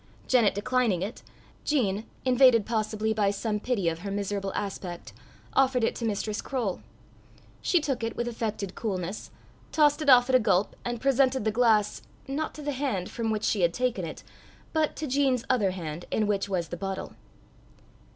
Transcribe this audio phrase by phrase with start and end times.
[0.27, 1.21] Janet declining it,
[1.63, 5.13] Jean, invaded possibly by some pity of her miserable aspect,
[5.53, 6.81] offered it to Mistress Croale.
[7.61, 9.29] She took it with affected coolness,
[9.71, 13.29] tossed it off at a gulp, and presented the glass not to the hand from
[13.29, 14.23] which she had taken it,
[14.73, 17.13] but to Jean's other hand, in which was the bottle.